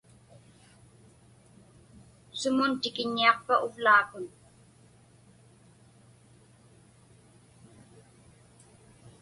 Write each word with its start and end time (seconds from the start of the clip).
Sumun 2.39 2.71
tikiññiaqpa 2.81 3.55
uvlaakun? 3.65 4.25